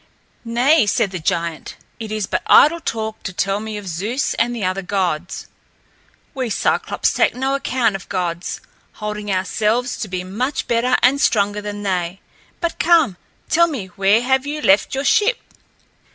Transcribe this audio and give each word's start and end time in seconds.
"Nay," 0.45 0.87
said 0.87 1.11
the 1.11 1.19
giant, 1.19 1.75
"it 1.99 2.11
is 2.11 2.25
but 2.25 2.41
idle 2.47 2.79
talk 2.79 3.21
to 3.21 3.31
tell 3.31 3.59
me 3.59 3.77
of 3.77 3.87
Zeus 3.87 4.33
and 4.33 4.55
the 4.55 4.65
other 4.65 4.81
gods. 4.81 5.45
We 6.33 6.49
Cyclopes 6.49 7.13
take 7.13 7.35
no 7.35 7.53
account 7.53 7.95
of 7.95 8.09
gods, 8.09 8.61
holding 8.93 9.29
ourselves 9.31 9.95
to 9.97 10.07
be 10.07 10.23
much 10.23 10.67
better 10.67 10.97
and 11.03 11.21
stronger 11.21 11.61
than 11.61 11.83
they. 11.83 12.19
But 12.61 12.79
come, 12.79 13.15
tell 13.47 13.67
me 13.67 13.91
where 13.95 14.23
have 14.23 14.47
you 14.47 14.63
left 14.63 14.95
your 14.95 15.05
ship?" 15.05 15.37